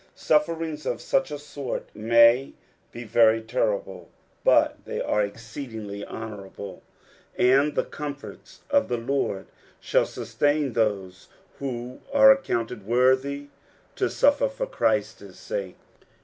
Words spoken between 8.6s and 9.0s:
of the